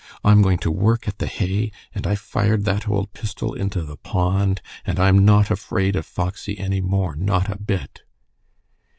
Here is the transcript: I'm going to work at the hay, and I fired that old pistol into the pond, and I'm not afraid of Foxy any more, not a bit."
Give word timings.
I'm 0.23 0.41
going 0.41 0.57
to 0.65 0.71
work 0.71 1.07
at 1.07 1.19
the 1.19 1.27
hay, 1.27 1.71
and 1.93 2.07
I 2.07 2.15
fired 2.15 2.65
that 2.65 2.89
old 2.89 3.13
pistol 3.13 3.53
into 3.53 3.83
the 3.83 3.97
pond, 3.97 4.59
and 4.83 4.99
I'm 4.99 5.23
not 5.23 5.51
afraid 5.51 5.95
of 5.95 6.07
Foxy 6.07 6.57
any 6.57 6.81
more, 6.81 7.15
not 7.15 7.51
a 7.51 7.59
bit." 7.59 8.01